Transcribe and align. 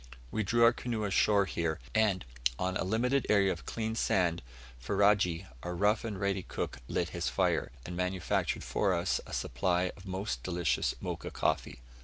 We 0.31 0.41
drew 0.41 0.63
our 0.63 0.73
canoe 0.73 1.03
ashore 1.03 1.45
here, 1.45 1.79
and, 1.93 2.25
on 2.57 2.75
a 2.75 2.83
limited 2.83 3.27
area 3.29 3.51
of 3.51 3.67
clean 3.67 3.93
sand, 3.93 4.41
Ferajji, 4.79 5.45
our 5.61 5.75
rough 5.75 6.03
and 6.03 6.19
ready 6.19 6.41
cook, 6.41 6.79
lit 6.87 7.09
his 7.09 7.29
fire, 7.29 7.71
and 7.85 7.95
manufactured 7.95 8.63
for 8.63 8.95
us 8.95 9.21
a 9.27 9.31
supply 9.33 9.91
of 9.95 10.07
most 10.07 10.41
delicious 10.41 10.95
Mocha 11.01 11.29
coffee. 11.29 11.81